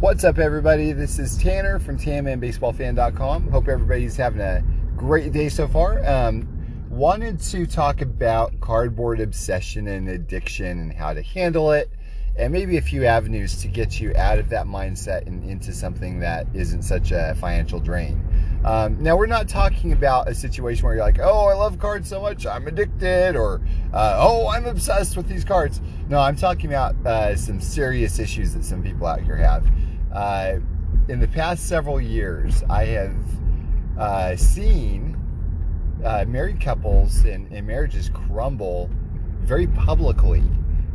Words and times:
What's 0.00 0.22
up, 0.22 0.38
everybody? 0.38 0.92
This 0.92 1.18
is 1.18 1.36
Tanner 1.38 1.80
from 1.80 1.98
TammanBaseballFan.com. 1.98 3.48
Hope 3.48 3.66
everybody's 3.66 4.14
having 4.14 4.40
a 4.40 4.62
great 4.96 5.32
day 5.32 5.48
so 5.48 5.66
far. 5.66 5.98
Um, 6.06 6.86
wanted 6.88 7.40
to 7.40 7.66
talk 7.66 8.00
about 8.00 8.60
cardboard 8.60 9.18
obsession 9.18 9.88
and 9.88 10.08
addiction 10.08 10.78
and 10.78 10.92
how 10.92 11.14
to 11.14 11.20
handle 11.20 11.72
it, 11.72 11.90
and 12.36 12.52
maybe 12.52 12.76
a 12.76 12.80
few 12.80 13.06
avenues 13.06 13.60
to 13.62 13.66
get 13.66 13.98
you 13.98 14.14
out 14.14 14.38
of 14.38 14.48
that 14.50 14.66
mindset 14.66 15.26
and 15.26 15.42
into 15.42 15.72
something 15.72 16.20
that 16.20 16.46
isn't 16.54 16.82
such 16.82 17.10
a 17.10 17.34
financial 17.40 17.80
drain. 17.80 18.22
Um, 18.64 19.02
now, 19.02 19.16
we're 19.16 19.26
not 19.26 19.48
talking 19.48 19.90
about 19.90 20.28
a 20.28 20.34
situation 20.34 20.84
where 20.84 20.94
you're 20.94 21.04
like, 21.04 21.18
oh, 21.18 21.46
I 21.46 21.54
love 21.54 21.76
cards 21.80 22.08
so 22.08 22.22
much, 22.22 22.46
I'm 22.46 22.68
addicted, 22.68 23.34
or 23.34 23.60
uh, 23.92 24.16
oh, 24.20 24.46
I'm 24.46 24.66
obsessed 24.66 25.16
with 25.16 25.28
these 25.28 25.44
cards. 25.44 25.80
No, 26.08 26.20
I'm 26.20 26.36
talking 26.36 26.70
about 26.70 26.94
uh, 27.04 27.34
some 27.34 27.60
serious 27.60 28.20
issues 28.20 28.54
that 28.54 28.64
some 28.64 28.80
people 28.80 29.04
out 29.04 29.22
here 29.22 29.36
have. 29.36 29.66
Uh, 30.12 30.58
in 31.08 31.20
the 31.20 31.28
past 31.28 31.68
several 31.68 32.00
years, 32.00 32.62
I 32.68 32.84
have 32.86 33.14
uh, 33.98 34.36
seen 34.36 35.16
uh, 36.04 36.24
married 36.26 36.60
couples 36.60 37.24
and, 37.24 37.50
and, 37.52 37.66
marriages 37.66 38.10
crumble 38.10 38.88
very 39.40 39.66
publicly, 39.66 40.42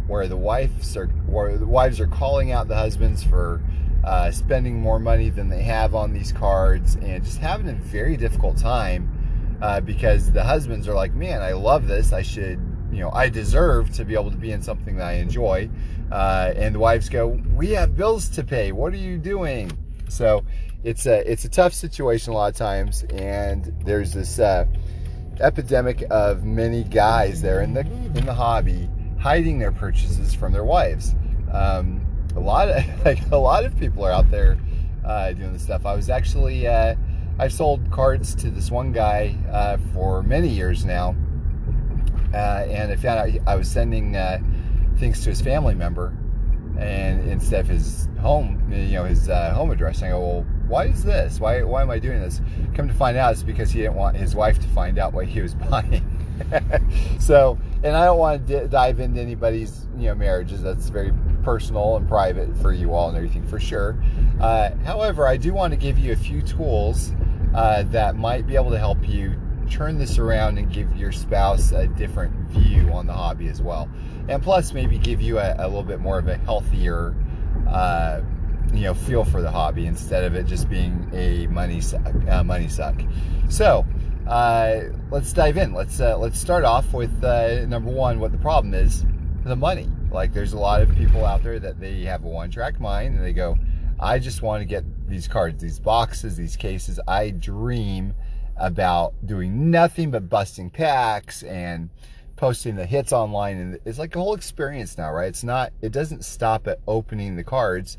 where 0.07 0.27
the 0.27 0.38
wives 0.38 0.95
are 0.95 1.07
where 1.27 1.57
the 1.57 1.65
wives 1.65 1.99
are 1.99 2.07
calling 2.07 2.52
out 2.52 2.67
the 2.67 2.75
husbands 2.75 3.23
for 3.23 3.61
uh, 4.03 4.31
spending 4.31 4.79
more 4.79 4.99
money 4.99 5.30
than 5.30 5.49
they 5.49 5.61
have 5.63 5.95
on 5.95 6.13
these 6.13 6.31
cards 6.31 6.95
and 6.95 7.23
just 7.23 7.38
having 7.39 7.69
a 7.69 7.73
very 7.73 8.17
difficult 8.17 8.57
time 8.57 9.09
uh, 9.61 9.80
because 9.80 10.31
the 10.31 10.43
husbands 10.43 10.88
are 10.88 10.93
like, 10.93 11.13
man, 11.13 11.41
I 11.41 11.53
love 11.53 11.88
this. 11.88 12.11
I 12.11 12.21
should, 12.21 12.59
you 12.95 13.02
know, 13.02 13.11
I 13.11 13.29
deserve 13.29 13.91
to 13.93 14.05
be 14.05 14.13
able 14.13 14.31
to 14.31 14.38
be 14.38 14.52
in 14.52 14.61
something 14.61 14.95
that 14.97 15.07
I 15.07 15.13
enjoy. 15.13 15.70
Uh, 16.11 16.53
and 16.55 16.75
the 16.75 16.79
wives 16.79 17.09
go, 17.09 17.27
we 17.53 17.71
have 17.71 17.95
bills 17.95 18.29
to 18.29 18.43
pay. 18.43 18.71
What 18.71 18.93
are 18.93 18.97
you 18.97 19.17
doing? 19.17 19.71
So 20.09 20.43
it's 20.83 21.05
a 21.05 21.29
it's 21.29 21.45
a 21.45 21.49
tough 21.49 21.73
situation 21.73 22.33
a 22.33 22.36
lot 22.36 22.52
of 22.52 22.55
times, 22.55 23.03
and 23.05 23.73
there's 23.83 24.14
this 24.14 24.38
uh, 24.38 24.66
epidemic 25.39 26.03
of 26.11 26.44
many 26.44 26.83
guys 26.83 27.41
there 27.41 27.61
in 27.61 27.73
the 27.73 27.81
in 27.81 28.25
the 28.25 28.33
hobby 28.33 28.89
hiding 29.19 29.58
their 29.58 29.71
purchases 29.71 30.33
from 30.33 30.52
their 30.52 30.66
wives. 30.66 31.16
Um, 31.52 32.05
a 32.36 32.39
lot 32.39 32.69
of 32.69 32.83
like 33.05 33.19
a 33.31 33.38
lot 33.38 33.64
of 33.64 33.77
people 33.80 34.05
are 34.05 34.11
out 34.11 34.30
there 34.30 34.59
uh, 35.05 35.31
doing 35.33 35.53
this 35.53 35.64
stuff. 35.64 35.86
I 35.86 35.95
was 35.95 36.09
actually 36.09 36.67
uh, 36.67 36.95
I've 37.39 37.53
sold 37.53 37.89
cards 37.89 38.36
to 38.36 38.52
this 38.52 38.69
one 38.69 38.91
guy 38.91 39.36
uh, 39.52 39.77
for 39.94 40.21
many 40.21 40.49
years 40.49 40.86
now, 40.86 41.16
uh, 42.34 42.66
and 42.67 42.92
I 42.92 42.95
found 42.95 43.20
out 43.20 43.48
I 43.48 43.56
was 43.56 43.70
sending 43.70 44.16
uh, 44.16 44.39
things 44.98 45.23
to 45.23 45.30
his 45.30 45.42
family 45.42 45.76
member, 45.76 46.16
and 46.78 47.28
instead 47.30 47.62
of 47.62 47.67
his 47.67 48.08
home, 48.20 48.72
you 48.72 48.94
know, 48.94 49.03
his 49.03 49.30
uh, 49.30 49.53
home 49.53 49.70
address. 49.70 50.02
I 50.02 50.09
go, 50.09 50.20
well, 50.20 50.45
why 50.67 50.86
is 50.86 51.04
this? 51.04 51.39
Why 51.39 51.61
why 51.64 51.81
am 51.81 51.92
I 51.92 52.00
doing 52.00 52.22
this? 52.22 52.42
Come 52.73 52.88
to 52.88 52.94
find 52.94 53.17
out, 53.17 53.34
it's 53.34 53.44
because 53.44 53.70
he 53.70 53.81
didn't 53.81 53.95
want 53.95 54.16
his 54.16 54.34
wife 54.34 54.59
to 54.59 54.67
find 54.70 54.98
out 54.98 55.14
what 55.14 55.28
he 55.28 55.42
was 55.42 55.54
buying. 55.70 56.09
so, 57.20 57.59
and 57.84 57.95
I 57.95 58.06
don't 58.06 58.17
want 58.17 58.48
to 58.48 58.61
d- 58.61 58.67
dive 58.67 59.00
into 59.00 59.22
anybody's 59.22 59.88
you 59.98 60.08
know 60.08 60.16
marriages. 60.16 60.64
That's 60.64 60.89
very 60.89 61.14
personal 61.44 61.98
and 61.98 62.08
private 62.08 62.56
for 62.58 62.72
you 62.72 62.94
all 62.94 63.09
and 63.09 63.17
everything 63.17 63.45
for 63.45 63.59
sure. 63.59 64.02
Uh, 64.39 64.72
however, 64.86 65.28
I 65.28 65.38
do 65.38 65.54
want 65.54 65.72
to 65.72 65.78
give 65.78 66.00
you 66.00 66.14
a 66.14 66.16
few 66.16 66.42
tools 66.42 67.14
uh, 67.54 67.84
that 67.84 68.16
might 68.16 68.48
be 68.48 68.56
able 68.56 68.72
to 68.72 68.80
help 68.80 69.08
you 69.08 69.39
turn 69.69 69.97
this 69.97 70.17
around 70.17 70.58
and 70.58 70.72
give 70.72 70.95
your 70.95 71.11
spouse 71.11 71.72
a 71.72 71.88
different 71.88 72.33
view 72.50 72.92
on 72.92 73.08
the 73.08 73.14
hobby 73.14 73.47
as 73.47 73.61
well. 73.61 73.89
And 74.28 74.42
plus, 74.42 74.73
maybe 74.73 74.97
give 74.97 75.22
you 75.22 75.39
a, 75.39 75.55
a 75.58 75.67
little 75.67 75.83
bit 75.83 76.00
more 76.00 76.20
of 76.20 76.28
a 76.28 76.38
healthier, 76.38 77.16
uh, 77.67 78.22
you 78.73 78.83
know, 78.83 78.94
feel 78.94 79.23
for 79.23 79.42
the 79.42 79.52
hobby 79.52 79.86
instead 79.86 80.23
of 80.23 80.36
it 80.36 80.45
just 80.45 80.70
being 80.70 81.09
a 81.14 81.47
money 81.47 81.81
suck. 81.81 82.14
Uh, 82.28 82.44
money 82.44 82.67
suck. 82.67 82.95
So, 83.50 83.86
uh, 84.28 84.81
let's 85.11 85.33
dive 85.33 85.58
in. 85.58 85.73
Let's 85.73 85.99
uh, 85.99 86.17
let's 86.17 86.39
start 86.39 86.64
off 86.64 86.93
with 86.93 87.23
uh, 87.23 87.66
number 87.66 87.92
one. 87.92 88.20
What 88.20 88.32
the 88.32 88.37
problem 88.37 88.73
is? 88.73 89.05
The 89.43 89.55
money. 89.55 89.89
Like, 90.11 90.32
there's 90.32 90.54
a 90.54 90.60
lot 90.60 90.82
of 90.82 90.95
people 90.95 91.26
out 91.26 91.43
there 91.43 91.60
that 91.60 91.80
they 91.80 92.04
have 92.04 92.23
a 92.23 92.27
one-track 92.27 92.80
mind 92.80 93.16
and 93.16 93.23
they 93.23 93.33
go, 93.33 93.58
"I 93.99 94.20
just 94.20 94.42
want 94.42 94.61
to 94.61 94.66
get 94.66 94.86
these 95.08 95.27
cards, 95.27 95.61
these 95.61 95.80
boxes, 95.80 96.37
these 96.37 96.55
cases. 96.55 96.99
I 97.08 97.32
dream 97.32 98.14
about 98.58 99.14
doing 99.25 99.71
nothing 99.71 100.11
but 100.11 100.30
busting 100.30 100.69
packs 100.69 101.43
and." 101.43 101.89
posting 102.36 102.75
the 102.75 102.86
hits 102.86 103.14
online. 103.14 103.58
And 103.58 103.80
it's 103.86 103.99
like 103.99 104.15
a 104.15 104.19
whole 104.19 104.33
experience 104.33 104.97
now 104.97 105.14
right? 105.14 105.30
It's 105.30 105.43
not 105.43 105.71
it 105.81 105.93
doesn't 105.93 106.25
stop 106.25 106.67
at 106.67 106.80
opening 106.87 107.36
the 107.36 107.43
cards. 107.43 107.97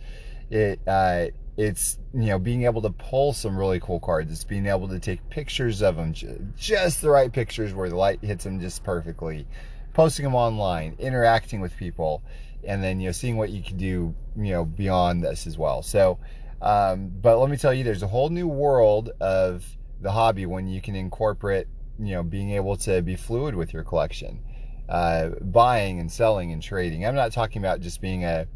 It 0.50 0.80
uh, 0.86 1.26
it's 1.56 1.98
you 2.12 2.26
know 2.26 2.38
being 2.38 2.64
able 2.64 2.82
to 2.82 2.90
pull 2.90 3.32
some 3.32 3.56
really 3.56 3.80
cool 3.80 4.00
cards. 4.00 4.30
It's 4.32 4.44
being 4.44 4.66
able 4.66 4.88
to 4.88 4.98
take 4.98 5.26
pictures 5.30 5.82
of 5.82 5.96
them 5.96 6.12
just 6.56 7.00
the 7.00 7.10
right 7.10 7.32
pictures 7.32 7.72
where 7.72 7.88
the 7.88 7.96
light 7.96 8.22
hits 8.22 8.44
them 8.44 8.60
just 8.60 8.84
perfectly. 8.84 9.46
Posting 9.92 10.24
them 10.24 10.34
online 10.34 10.96
interacting 10.98 11.60
with 11.60 11.76
people 11.76 12.22
and 12.64 12.82
then 12.82 12.98
you 12.98 13.08
know 13.08 13.12
seeing 13.12 13.36
what 13.36 13.50
you 13.50 13.62
can 13.62 13.76
do 13.76 14.14
you 14.36 14.52
know 14.52 14.64
beyond 14.64 15.22
this 15.22 15.46
as 15.46 15.56
well. 15.56 15.82
So 15.82 16.18
um, 16.60 17.12
but 17.20 17.38
let 17.38 17.50
me 17.50 17.56
tell 17.56 17.72
you 17.72 17.84
there's 17.84 18.02
a 18.02 18.08
whole 18.08 18.30
new 18.30 18.48
world 18.48 19.10
of 19.20 19.64
the 20.04 20.12
hobby 20.12 20.46
when 20.46 20.68
you 20.68 20.80
can 20.80 20.94
incorporate 20.94 21.66
you 21.98 22.14
know 22.14 22.22
being 22.22 22.52
able 22.52 22.76
to 22.76 23.02
be 23.02 23.16
fluid 23.16 23.54
with 23.56 23.72
your 23.72 23.82
collection 23.82 24.40
uh, 24.88 25.30
buying 25.40 25.98
and 25.98 26.12
selling 26.12 26.52
and 26.52 26.62
trading 26.62 27.04
i'm 27.04 27.14
not 27.16 27.32
talking 27.32 27.60
about 27.60 27.80
just 27.80 28.00
being 28.00 28.24
a 28.24 28.46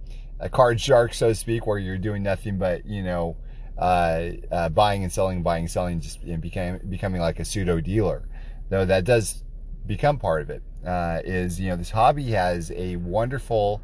a 0.40 0.48
card 0.48 0.80
shark, 0.80 1.14
so 1.14 1.28
to 1.28 1.34
speak, 1.34 1.66
where 1.66 1.78
you're 1.78 1.98
doing 1.98 2.22
nothing 2.22 2.58
but 2.58 2.86
you 2.86 3.02
know 3.02 3.36
uh, 3.76 4.30
uh, 4.50 4.68
buying 4.68 5.02
and 5.04 5.12
selling, 5.12 5.42
buying 5.42 5.64
and 5.64 5.70
selling, 5.70 6.00
just 6.00 6.22
you 6.22 6.32
know, 6.32 6.38
became, 6.38 6.80
becoming 6.88 7.20
like 7.20 7.38
a 7.40 7.44
pseudo 7.44 7.80
dealer. 7.80 8.28
Though 8.68 8.84
that 8.84 9.04
does 9.04 9.44
become 9.86 10.18
part 10.18 10.42
of 10.42 10.50
it. 10.50 10.62
Uh, 10.86 11.20
is 11.24 11.58
you 11.58 11.70
know 11.70 11.76
this 11.76 11.90
hobby 11.90 12.30
has 12.30 12.70
a 12.72 12.96
wonderful 12.96 13.82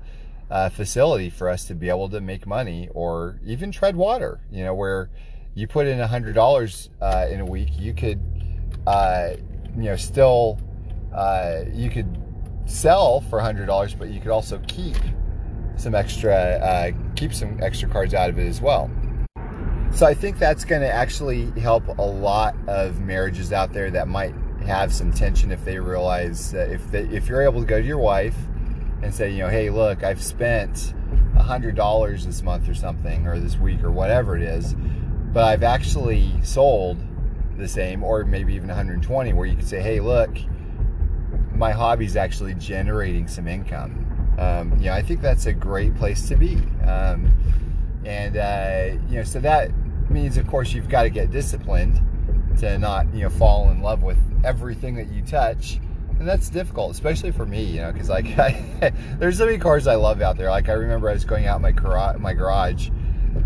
uh, 0.51 0.69
facility 0.69 1.29
for 1.29 1.49
us 1.49 1.65
to 1.65 1.75
be 1.75 1.89
able 1.89 2.09
to 2.09 2.21
make 2.21 2.47
money 2.47 2.89
or 2.95 3.41
even 3.45 3.73
tread 3.73 3.97
water. 3.97 4.41
You 4.51 4.65
know 4.65 4.75
where 4.75 5.11
you 5.55 5.67
put 5.67 5.87
in 5.87 5.99
hundred 6.01 6.35
dollars 6.35 6.91
uh, 7.01 7.27
in 7.31 7.41
a 7.41 7.47
week, 7.47 7.71
you 7.79 7.95
could 7.95 8.21
uh, 8.87 9.31
you 9.77 9.85
know 9.85 9.97
still 9.97 10.59
you 11.73 11.91
could 11.91 12.19
sell 12.67 13.21
for 13.21 13.41
hundred 13.41 13.67
dollars, 13.67 13.95
but 13.95 14.09
you 14.11 14.21
could 14.21 14.31
also 14.31 14.59
keep 14.67 14.97
some 15.77 15.95
extra, 15.95 16.35
uh, 16.35 16.91
keep 17.17 17.35
some 17.35 17.59
extra 17.63 17.89
cards 17.89 18.15
out 18.15 18.31
of 18.31 18.39
it 18.39 18.47
as 18.47 18.61
well. 18.61 18.91
So 19.93 20.07
I 20.07 20.15
think 20.15 20.39
that's 20.39 20.65
going 20.65 20.83
to 20.83 20.91
actually 20.91 21.51
help 21.61 21.87
a 21.99 22.03
lot 22.03 22.57
of 22.67 23.01
marriages 23.01 23.53
out 23.53 23.73
there 23.73 23.91
that 23.91 24.09
might 24.09 24.35
have 24.67 24.93
some 24.93 25.13
tension 25.13 25.53
if 25.53 25.65
they 25.65 25.79
realize 25.79 26.51
that 26.53 26.71
if 26.71 26.91
they, 26.91 27.03
if 27.05 27.29
you're 27.29 27.43
able 27.43 27.61
to 27.61 27.67
go 27.67 27.81
to 27.81 27.87
your 27.87 27.99
wife 27.99 28.37
and 29.03 29.15
say, 29.15 29.31
you 29.31 29.39
know, 29.39 29.49
hey, 29.49 29.71
look, 29.71 30.03
I've 30.03 30.23
spent 30.23 30.95
hundred 31.37 31.77
dollars 31.77 32.25
this 32.25 32.43
month 32.43 32.69
or 32.69 32.75
something, 32.75 33.27
or 33.27 33.39
this 33.39 33.57
week, 33.57 33.85
or 33.85 33.91
whatever 33.91 34.37
it 34.37 34.43
is, 34.43 34.75
but 35.35 35.45
I've 35.45 35.63
actually 35.63 36.33
sold 36.43 36.99
the 37.59 37.69
same, 37.69 38.03
or 38.03 38.25
maybe 38.25 38.55
even 38.55 38.69
120, 38.69 39.33
where 39.35 39.47
you 39.47 39.57
could 39.57 39.69
say, 39.69 39.83
hey, 39.83 40.01
look, 40.01 40.31
my 41.53 41.73
hobby 41.73 42.07
is 42.07 42.17
actually 42.17 42.55
generating 42.55 43.29
some 43.29 43.47
income 43.47 44.05
um, 44.39 44.73
you 44.79 44.87
know, 44.87 44.93
I 44.93 45.03
think 45.03 45.21
that's 45.21 45.47
a 45.47 45.53
great 45.53 45.95
place 45.97 46.29
to 46.29 46.37
be. 46.37 46.57
Um, 46.87 47.33
and, 48.05 48.37
uh, 48.37 49.01
you 49.09 49.19
know, 49.19 49.25
so 49.25 49.41
that 49.41 49.71
means, 50.11 50.37
of 50.37 50.47
course, 50.47 50.73
you've 50.73 50.89
got 50.89 51.05
to 51.05 51.11
get 51.11 51.31
disciplined 51.31 52.01
to 52.59 52.79
not, 52.79 53.13
you 53.15 53.23
know, 53.23 53.31
fall 53.31 53.71
in 53.71 53.81
love 53.81 54.03
with 54.03 54.19
everything 54.45 54.97
that 54.97 55.09
you 55.09 55.23
touch. 55.23 55.79
And 56.19 56.29
that's 56.29 56.49
difficult, 56.49 56.93
especially 56.93 57.33
for 57.33 57.47
me, 57.47 57.63
you 57.63 57.81
know, 57.81 57.93
because 57.93 58.09
like 58.09 58.27
I, 58.39 58.93
there's 59.19 59.39
so 59.39 59.47
many 59.47 59.59
cars 59.59 59.87
I 59.87 59.95
love 59.95 60.21
out 60.21 60.37
there. 60.37 60.51
Like 60.51 60.69
I 60.69 60.73
remember 60.73 61.09
I 61.09 61.13
was 61.13 61.25
going 61.25 61.47
out 61.47 61.61
my 61.61 61.73
garage, 61.73 62.19
my 62.19 62.35
garage 62.35 62.91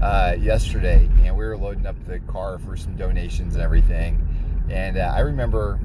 uh, 0.03 0.37
yesterday, 0.39 1.09
and 1.25 1.37
we 1.37 1.45
were 1.45 1.57
loading 1.57 1.87
up 1.87 1.97
the 2.07 2.21
car 2.21 2.59
for 2.59 2.77
some 2.77 2.97
donations 2.97 3.55
and 3.55 3.63
everything. 3.63 4.27
And 4.71 4.99
uh, 4.99 5.13
I 5.15 5.21
remember 5.21 5.81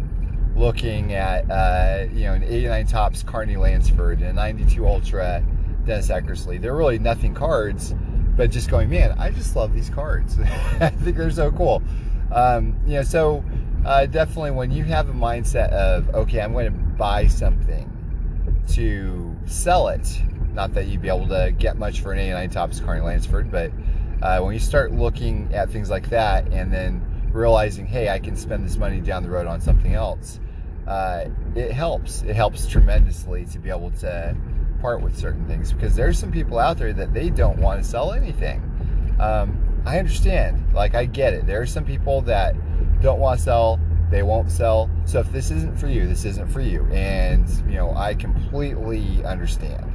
looking 0.55 1.13
at 1.13 1.49
uh, 1.49 2.05
you 2.13 2.25
know 2.25 2.33
an 2.33 2.43
89 2.43 2.87
Topps 2.87 3.23
Carney 3.23 3.57
Lansford 3.57 4.19
and 4.19 4.29
a 4.29 4.33
92 4.33 4.87
Ultra 4.87 5.43
Dennis 5.85 6.09
Eckersley. 6.09 6.61
They're 6.61 6.75
really 6.75 6.99
nothing 6.99 7.33
cards, 7.33 7.93
but 8.35 8.51
just 8.51 8.69
going, 8.69 8.89
man, 8.89 9.17
I 9.17 9.31
just 9.31 9.55
love 9.55 9.73
these 9.73 9.89
cards. 9.89 10.37
I 10.79 10.89
think 10.89 11.17
they're 11.17 11.31
so 11.31 11.51
cool. 11.51 11.81
Um, 12.31 12.79
you 12.85 12.95
know, 12.95 13.03
so 13.03 13.43
uh, 13.85 14.05
definitely 14.05 14.51
when 14.51 14.71
you 14.71 14.83
have 14.85 15.09
a 15.09 15.13
mindset 15.13 15.69
of 15.69 16.09
okay, 16.15 16.41
I'm 16.41 16.53
going 16.53 16.65
to 16.65 16.71
buy 16.71 17.27
something 17.27 17.89
to 18.69 19.35
sell 19.45 19.89
it. 19.89 20.21
Not 20.53 20.73
that 20.73 20.87
you'd 20.87 21.01
be 21.01 21.09
able 21.09 21.27
to 21.27 21.51
get 21.57 21.77
much 21.77 22.01
for 22.01 22.13
an 22.13 22.19
89 22.19 22.49
Topps 22.51 22.79
Carney 22.79 23.01
Lansford, 23.01 23.51
but 23.51 23.71
uh, 24.21 24.39
when 24.39 24.53
you 24.53 24.59
start 24.59 24.91
looking 24.93 25.53
at 25.53 25.69
things 25.69 25.89
like 25.89 26.09
that 26.09 26.47
and 26.53 26.71
then 26.71 27.03
realizing, 27.33 27.85
hey, 27.85 28.09
I 28.09 28.19
can 28.19 28.35
spend 28.35 28.65
this 28.65 28.77
money 28.77 29.01
down 29.01 29.23
the 29.23 29.29
road 29.29 29.47
on 29.47 29.59
something 29.59 29.93
else, 29.93 30.39
uh, 30.87 31.25
it 31.55 31.71
helps. 31.71 32.21
It 32.23 32.35
helps 32.35 32.67
tremendously 32.67 33.45
to 33.45 33.59
be 33.59 33.69
able 33.69 33.91
to 33.91 34.35
part 34.81 35.01
with 35.01 35.17
certain 35.17 35.47
things 35.47 35.71
because 35.71 35.95
there's 35.95 36.19
some 36.19 36.31
people 36.31 36.59
out 36.59 36.77
there 36.77 36.93
that 36.93 37.13
they 37.13 37.29
don't 37.29 37.57
want 37.57 37.81
to 37.81 37.89
sell 37.89 38.13
anything. 38.13 38.59
Um, 39.19 39.81
I 39.85 39.99
understand. 39.99 40.73
Like, 40.73 40.95
I 40.95 41.05
get 41.05 41.33
it. 41.33 41.47
There 41.47 41.61
are 41.61 41.65
some 41.65 41.85
people 41.85 42.21
that 42.21 42.55
don't 43.01 43.19
want 43.19 43.39
to 43.39 43.43
sell, 43.43 43.79
they 44.09 44.23
won't 44.23 44.51
sell. 44.51 44.89
So 45.05 45.19
if 45.19 45.31
this 45.31 45.51
isn't 45.51 45.79
for 45.79 45.87
you, 45.87 46.07
this 46.07 46.25
isn't 46.25 46.49
for 46.49 46.61
you. 46.61 46.85
And, 46.91 47.49
you 47.67 47.75
know, 47.75 47.93
I 47.95 48.13
completely 48.13 49.23
understand. 49.25 49.92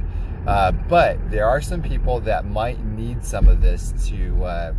Uh, 0.49 0.71
but 0.71 1.15
there 1.29 1.47
are 1.47 1.61
some 1.61 1.79
people 1.79 2.19
that 2.19 2.43
might 2.43 2.83
need 2.83 3.23
some 3.23 3.47
of 3.47 3.61
this 3.61 3.93
to 4.07 4.43
uh, 4.43 4.73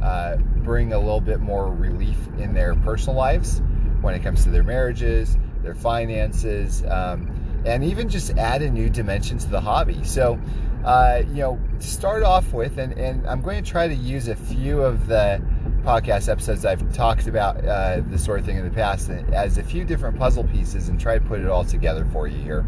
uh, 0.00 0.36
bring 0.36 0.92
a 0.92 0.98
little 0.98 1.20
bit 1.20 1.40
more 1.40 1.74
relief 1.74 2.16
in 2.38 2.54
their 2.54 2.76
personal 2.76 3.16
lives 3.16 3.60
when 4.02 4.14
it 4.14 4.22
comes 4.22 4.44
to 4.44 4.50
their 4.50 4.62
marriages, 4.62 5.36
their 5.64 5.74
finances, 5.74 6.84
um, 6.84 7.28
and 7.66 7.82
even 7.82 8.08
just 8.08 8.30
add 8.38 8.62
a 8.62 8.70
new 8.70 8.88
dimension 8.88 9.36
to 9.36 9.48
the 9.48 9.60
hobby. 9.60 10.00
So, 10.04 10.38
uh, 10.84 11.22
you 11.26 11.42
know, 11.42 11.60
start 11.80 12.22
off 12.22 12.52
with, 12.52 12.78
and, 12.78 12.92
and 12.92 13.26
I'm 13.26 13.42
going 13.42 13.60
to 13.60 13.68
try 13.68 13.88
to 13.88 13.94
use 13.94 14.28
a 14.28 14.36
few 14.36 14.80
of 14.80 15.08
the 15.08 15.42
podcast 15.82 16.28
episodes 16.28 16.64
I've 16.64 16.94
talked 16.94 17.26
about 17.26 17.64
uh, 17.66 18.02
this 18.06 18.24
sort 18.24 18.38
of 18.38 18.46
thing 18.46 18.58
in 18.58 18.64
the 18.64 18.70
past 18.70 19.10
as 19.10 19.58
a 19.58 19.64
few 19.64 19.84
different 19.84 20.16
puzzle 20.16 20.44
pieces 20.44 20.88
and 20.88 21.00
try 21.00 21.18
to 21.18 21.24
put 21.24 21.40
it 21.40 21.48
all 21.48 21.64
together 21.64 22.06
for 22.12 22.28
you 22.28 22.40
here. 22.40 22.64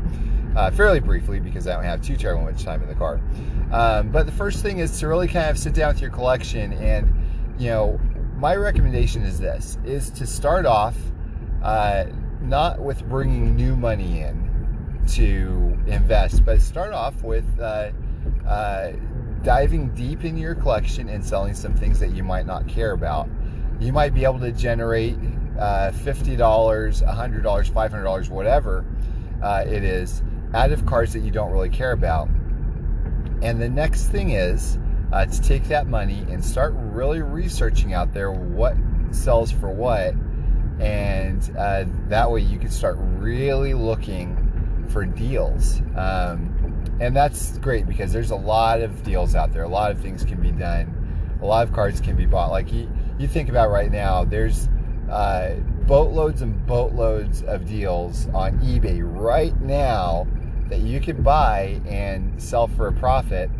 Uh, 0.54 0.70
fairly 0.70 1.00
briefly 1.00 1.40
because 1.40 1.66
I 1.66 1.72
don't 1.74 1.84
have 1.84 2.02
too 2.02 2.16
terribly 2.16 2.44
much 2.44 2.62
time 2.62 2.82
in 2.82 2.88
the 2.88 2.94
car. 2.94 3.20
Um, 3.72 4.10
but 4.10 4.26
the 4.26 4.32
first 4.32 4.62
thing 4.62 4.78
is 4.78 4.98
to 5.00 5.08
really 5.08 5.28
kind 5.28 5.48
of 5.48 5.58
sit 5.58 5.72
down 5.74 5.88
with 5.88 6.02
your 6.02 6.10
collection 6.10 6.74
and, 6.74 7.10
you 7.58 7.68
know, 7.68 7.98
my 8.36 8.56
recommendation 8.56 9.22
is 9.22 9.38
this: 9.38 9.78
is 9.84 10.10
to 10.10 10.26
start 10.26 10.66
off 10.66 10.96
uh, 11.62 12.04
not 12.40 12.80
with 12.80 13.08
bringing 13.08 13.54
new 13.54 13.76
money 13.76 14.20
in 14.20 14.42
to 15.08 15.78
invest, 15.86 16.44
but 16.44 16.60
start 16.60 16.92
off 16.92 17.22
with 17.22 17.46
uh, 17.60 17.90
uh, 18.46 18.92
diving 19.42 19.94
deep 19.94 20.24
in 20.24 20.36
your 20.36 20.54
collection 20.54 21.08
and 21.08 21.24
selling 21.24 21.54
some 21.54 21.74
things 21.74 21.98
that 22.00 22.10
you 22.10 22.22
might 22.22 22.46
not 22.46 22.66
care 22.68 22.92
about. 22.92 23.28
You 23.80 23.92
might 23.92 24.14
be 24.14 24.24
able 24.24 24.40
to 24.40 24.52
generate 24.52 25.16
uh, 25.58 25.90
$50, 25.92 26.36
$100, 26.36 27.42
$500, 27.42 28.28
whatever 28.28 28.84
uh, 29.42 29.64
it 29.66 29.84
is, 29.84 30.22
out 30.54 30.72
of 30.72 30.84
cards 30.86 31.12
that 31.12 31.20
you 31.20 31.30
don't 31.30 31.50
really 31.50 31.70
care 31.70 31.92
about. 31.92 32.28
And 33.42 33.60
the 33.60 33.68
next 33.68 34.06
thing 34.06 34.30
is 34.30 34.78
uh, 35.12 35.26
to 35.26 35.42
take 35.42 35.64
that 35.64 35.86
money 35.86 36.26
and 36.30 36.44
start 36.44 36.74
really 36.76 37.22
researching 37.22 37.92
out 37.92 38.14
there 38.14 38.30
what 38.30 38.76
sells 39.10 39.50
for 39.50 39.70
what. 39.70 40.14
And 40.80 41.56
uh, 41.58 41.84
that 42.08 42.30
way 42.30 42.40
you 42.40 42.58
can 42.58 42.70
start 42.70 42.96
really 42.98 43.74
looking 43.74 44.86
for 44.88 45.04
deals. 45.04 45.80
Um, 45.96 46.58
and 47.00 47.16
that's 47.16 47.58
great 47.58 47.86
because 47.86 48.12
there's 48.12 48.30
a 48.30 48.36
lot 48.36 48.80
of 48.80 49.02
deals 49.02 49.34
out 49.34 49.52
there. 49.52 49.64
A 49.64 49.68
lot 49.68 49.90
of 49.90 50.00
things 50.00 50.24
can 50.24 50.40
be 50.40 50.52
done. 50.52 50.98
A 51.40 51.46
lot 51.46 51.66
of 51.66 51.74
cards 51.74 52.00
can 52.00 52.14
be 52.14 52.26
bought. 52.26 52.50
Like 52.50 52.72
you, 52.72 52.90
you 53.18 53.26
think 53.26 53.48
about 53.48 53.70
right 53.70 53.90
now, 53.90 54.24
there's 54.24 54.68
uh, 55.10 55.54
boatloads 55.86 56.42
and 56.42 56.64
boatloads 56.66 57.42
of 57.42 57.66
deals 57.66 58.28
on 58.28 58.58
eBay 58.60 59.00
right 59.02 59.58
now 59.60 60.26
that 60.68 60.80
you 60.80 61.00
can 61.00 61.22
buy 61.22 61.80
and 61.86 62.40
sell 62.42 62.66
for 62.66 62.88
a 62.88 62.92
profit 62.92 63.50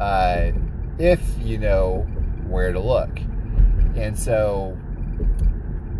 uh, 0.00 0.50
if 0.98 1.20
you 1.40 1.58
know 1.58 2.06
where 2.46 2.72
to 2.72 2.80
look. 2.80 3.10
And 3.96 4.18
so 4.18 4.76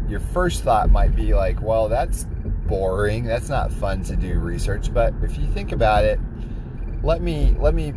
your 0.08 0.20
first 0.20 0.62
thought 0.62 0.91
might 0.91 1.14
be 1.14 1.35
like, 1.35 1.61
well, 1.62 1.88
that's 1.88 2.26
boring. 2.67 3.25
That's 3.25 3.49
not 3.49 3.73
fun 3.73 4.02
to 4.05 4.17
do 4.17 4.38
research. 4.38 4.93
But 4.93 5.14
if 5.23 5.38
you 5.38 5.47
think 5.47 5.73
about 5.73 6.05
it, 6.05 6.20
let 7.02 7.23
me 7.23 7.56
let 7.58 7.75
me 7.75 7.94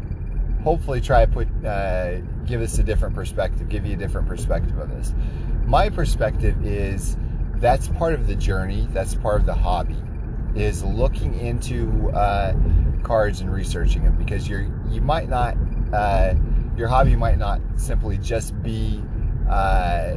hopefully 0.63 1.01
try 1.01 1.25
to 1.25 1.31
put 1.31 1.65
uh, 1.65 2.19
give 2.45 2.61
us 2.61 2.77
a 2.77 2.83
different 2.83 3.15
perspective, 3.15 3.67
give 3.69 3.85
you 3.85 3.93
a 3.93 3.97
different 3.97 4.27
perspective 4.27 4.77
of 4.77 4.89
this. 4.89 5.13
My 5.65 5.89
perspective 5.89 6.65
is 6.65 7.17
that's 7.55 7.87
part 7.87 8.13
of 8.13 8.27
the 8.27 8.35
journey. 8.35 8.87
That's 8.91 9.15
part 9.15 9.41
of 9.41 9.45
the 9.45 9.53
hobby 9.53 10.01
is 10.55 10.83
looking 10.83 11.33
into 11.39 12.09
uh, 12.11 12.53
cards 13.03 13.41
and 13.41 13.51
researching 13.51 14.03
them 14.03 14.15
because 14.15 14.47
you're 14.47 14.67
you 14.89 15.01
might 15.01 15.29
not 15.29 15.57
uh, 15.93 16.33
your 16.77 16.87
hobby 16.87 17.15
might 17.15 17.37
not 17.37 17.61
simply 17.75 18.17
just 18.17 18.59
be 18.63 19.01
uh, 19.49 20.15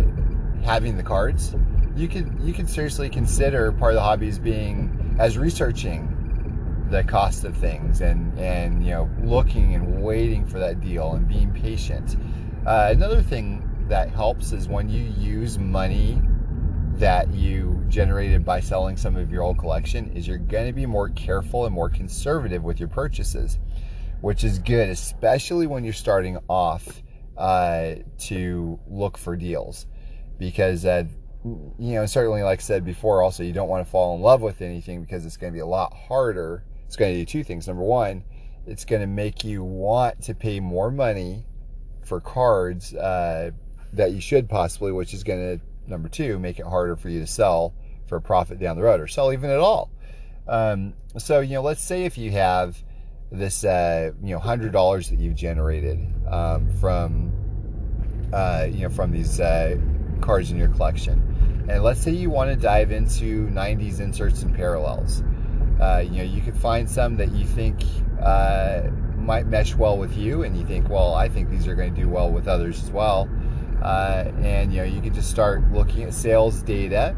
having 0.62 0.96
the 0.96 1.02
cards. 1.02 1.54
You 1.96 2.08
could 2.08 2.38
you 2.40 2.52
could 2.52 2.68
seriously 2.68 3.08
consider 3.08 3.72
part 3.72 3.92
of 3.92 3.96
the 3.96 4.02
hobby 4.02 4.28
as 4.28 4.38
being 4.38 5.16
as 5.18 5.38
researching 5.38 6.12
the 6.90 7.02
cost 7.02 7.44
of 7.44 7.56
things 7.56 8.00
and 8.00 8.38
and 8.38 8.84
you 8.84 8.92
know 8.92 9.10
looking 9.22 9.74
and 9.74 10.02
waiting 10.02 10.46
for 10.46 10.58
that 10.58 10.80
deal 10.80 11.14
and 11.14 11.26
being 11.26 11.52
patient. 11.52 12.16
Uh, 12.66 12.88
another 12.90 13.22
thing 13.22 13.62
that 13.88 14.10
helps 14.10 14.52
is 14.52 14.68
when 14.68 14.88
you 14.88 15.04
use 15.18 15.58
money 15.58 16.20
that 16.98 17.32
you 17.32 17.84
generated 17.88 18.44
by 18.44 18.60
selling 18.60 18.96
some 18.96 19.16
of 19.16 19.30
your 19.30 19.42
old 19.42 19.58
collection 19.58 20.10
is 20.16 20.26
you're 20.26 20.38
going 20.38 20.66
to 20.66 20.72
be 20.72 20.86
more 20.86 21.08
careful 21.10 21.66
and 21.66 21.74
more 21.74 21.90
conservative 21.90 22.62
with 22.62 22.78
your 22.78 22.88
purchases, 22.88 23.58
which 24.20 24.44
is 24.44 24.58
good, 24.58 24.88
especially 24.88 25.66
when 25.66 25.84
you're 25.84 25.92
starting 25.92 26.38
off 26.48 27.02
uh, 27.36 27.96
to 28.18 28.78
look 28.88 29.18
for 29.18 29.36
deals, 29.36 29.86
because 30.38 30.84
uh, 30.84 31.04
you 31.44 31.94
know 31.94 32.06
certainly 32.06 32.42
like 32.42 32.60
I 32.60 32.62
said 32.62 32.84
before, 32.84 33.22
also 33.22 33.42
you 33.42 33.52
don't 33.52 33.68
want 33.68 33.84
to 33.84 33.90
fall 33.90 34.16
in 34.16 34.22
love 34.22 34.40
with 34.40 34.62
anything 34.62 35.02
because 35.02 35.26
it's 35.26 35.36
going 35.36 35.52
to 35.52 35.54
be 35.54 35.60
a 35.60 35.66
lot 35.66 35.92
harder 35.94 36.64
it's 36.86 36.96
going 36.96 37.12
to 37.12 37.18
do 37.18 37.26
two 37.26 37.44
things. 37.44 37.66
Number 37.66 37.82
one, 37.82 38.24
it's 38.66 38.84
going 38.84 39.00
to 39.00 39.06
make 39.06 39.44
you 39.44 39.62
want 39.62 40.22
to 40.22 40.34
pay 40.34 40.60
more 40.60 40.90
money 40.90 41.44
for 42.04 42.20
cards 42.20 42.94
uh, 42.94 43.50
that 43.92 44.12
you 44.12 44.20
should 44.20 44.48
possibly, 44.48 44.92
which 44.92 45.12
is 45.12 45.24
going 45.24 45.58
to, 45.58 45.64
number 45.88 46.08
two, 46.08 46.38
make 46.38 46.58
it 46.58 46.66
harder 46.66 46.96
for 46.96 47.08
you 47.08 47.20
to 47.20 47.26
sell 47.26 47.74
for 48.06 48.16
a 48.16 48.20
profit 48.20 48.58
down 48.58 48.76
the 48.76 48.82
road 48.82 49.00
or 49.00 49.06
sell 49.06 49.32
even 49.32 49.50
at 49.50 49.58
all. 49.58 49.90
Um, 50.48 50.94
so, 51.18 51.40
you 51.40 51.54
know, 51.54 51.62
let's 51.62 51.82
say 51.82 52.04
if 52.04 52.16
you 52.18 52.30
have 52.32 52.82
this, 53.32 53.64
uh, 53.64 54.12
you 54.22 54.34
know, 54.34 54.38
hundred 54.38 54.72
dollars 54.72 55.10
that 55.10 55.18
you've 55.18 55.34
generated 55.34 55.98
um, 56.28 56.70
from, 56.80 57.32
uh, 58.32 58.66
you 58.70 58.82
know, 58.82 58.90
from 58.90 59.10
these 59.10 59.40
uh, 59.40 59.76
cards 60.20 60.50
in 60.50 60.58
your 60.58 60.68
collection, 60.68 61.66
and 61.68 61.82
let's 61.82 62.00
say 62.00 62.12
you 62.12 62.30
want 62.30 62.50
to 62.50 62.56
dive 62.56 62.92
into 62.92 63.48
'90s 63.48 64.00
inserts 64.00 64.42
and 64.42 64.54
parallels. 64.54 65.22
Uh, 65.80 66.02
you 66.04 66.18
know, 66.18 66.22
you 66.22 66.40
could 66.40 66.56
find 66.56 66.88
some 66.88 67.16
that 67.16 67.32
you 67.32 67.44
think 67.44 67.82
uh, 68.22 68.82
might 69.16 69.46
mesh 69.46 69.74
well 69.74 69.98
with 69.98 70.16
you, 70.16 70.44
and 70.44 70.56
you 70.56 70.64
think, 70.64 70.88
well, 70.88 71.14
I 71.14 71.28
think 71.28 71.50
these 71.50 71.66
are 71.66 71.74
going 71.74 71.94
to 71.94 72.00
do 72.00 72.08
well 72.08 72.30
with 72.30 72.46
others 72.46 72.82
as 72.82 72.90
well. 72.90 73.28
Uh, 73.82 74.30
and 74.42 74.72
you 74.72 74.78
know, 74.78 74.84
you 74.84 75.00
can 75.00 75.14
just 75.14 75.30
start 75.30 75.70
looking 75.72 76.04
at 76.04 76.14
sales 76.14 76.62
data. 76.62 77.14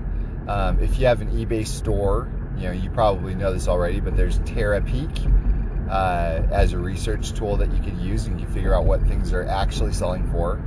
Um, 0.49 0.81
if 0.81 0.99
you 0.99 1.07
have 1.07 1.21
an 1.21 1.31
eBay 1.31 1.67
store, 1.67 2.31
you 2.57 2.65
know, 2.65 2.73
you 2.73 2.91
probably 2.91 3.35
know 3.35 3.53
this 3.53 3.69
already, 3.69 4.01
but 4.01 4.17
there's 4.17 4.39
Terapeak 4.41 5.91
uh, 5.91 6.43
as 6.51 6.73
a 6.73 6.79
research 6.79 7.33
tool 7.33 7.57
that 7.59 7.73
you 7.73 7.83
could 7.83 7.99
use, 7.99 8.27
and 8.27 8.41
you 8.41 8.47
can 8.47 8.55
figure 8.55 8.75
out 8.75 8.85
what 8.85 9.03
things 9.03 9.33
are 9.33 9.45
actually 9.45 9.93
selling 9.93 10.31
for. 10.31 10.63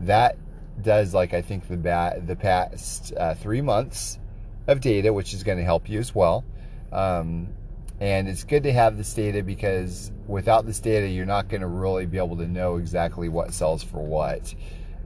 that 0.00 0.36
does 0.82 1.14
like 1.14 1.34
I 1.34 1.42
think 1.42 1.66
the 1.66 1.76
ba- 1.76 2.22
the 2.24 2.36
past 2.36 3.12
uh, 3.16 3.34
three 3.34 3.60
months 3.60 4.18
of 4.66 4.80
data, 4.80 5.12
which 5.12 5.34
is 5.34 5.42
going 5.42 5.58
to 5.58 5.64
help 5.64 5.88
you 5.88 5.98
as 5.98 6.14
well. 6.14 6.44
Um, 6.92 7.48
and 8.00 8.28
it's 8.28 8.44
good 8.44 8.62
to 8.62 8.72
have 8.72 8.96
this 8.96 9.12
data 9.12 9.42
because 9.42 10.12
without 10.28 10.66
this 10.66 10.78
data, 10.78 11.08
you're 11.08 11.26
not 11.26 11.48
going 11.48 11.62
to 11.62 11.66
really 11.66 12.06
be 12.06 12.18
able 12.18 12.36
to 12.36 12.46
know 12.46 12.76
exactly 12.76 13.28
what 13.28 13.52
sells 13.52 13.82
for 13.82 13.98
what. 13.98 14.54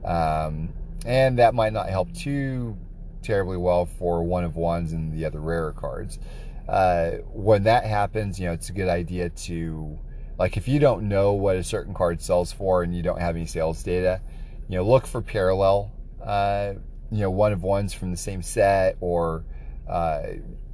Um, 0.05 0.69
and 1.05 1.39
that 1.39 1.55
might 1.55 1.73
not 1.73 1.89
help 1.89 2.13
too 2.13 2.77
terribly 3.23 3.57
well 3.57 3.85
for 3.85 4.23
one 4.23 4.43
of 4.43 4.55
ones 4.55 4.93
and 4.93 5.13
the 5.13 5.25
other 5.25 5.39
rarer 5.39 5.73
cards. 5.73 6.19
Uh, 6.67 7.11
when 7.33 7.63
that 7.63 7.85
happens, 7.85 8.39
you 8.39 8.45
know, 8.45 8.53
it's 8.53 8.69
a 8.69 8.73
good 8.73 8.87
idea 8.87 9.29
to, 9.29 9.97
like, 10.37 10.55
if 10.57 10.67
you 10.67 10.79
don't 10.79 11.07
know 11.07 11.33
what 11.33 11.55
a 11.55 11.63
certain 11.63 11.93
card 11.93 12.21
sells 12.21 12.51
for 12.51 12.83
and 12.83 12.95
you 12.95 13.01
don't 13.01 13.19
have 13.19 13.35
any 13.35 13.45
sales 13.45 13.83
data, 13.83 14.21
you 14.69 14.77
know, 14.77 14.83
look 14.83 15.05
for 15.05 15.21
parallel, 15.21 15.91
uh, 16.23 16.73
you 17.11 17.19
know, 17.19 17.29
one 17.29 17.51
of 17.51 17.63
ones 17.63 17.93
from 17.93 18.11
the 18.11 18.17
same 18.17 18.41
set 18.41 18.95
or, 19.01 19.43
uh, 19.89 20.23